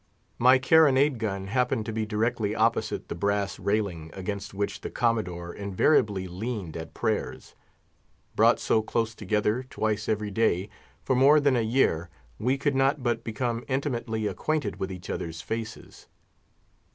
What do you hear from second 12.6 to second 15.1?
not but become intimately acquainted with each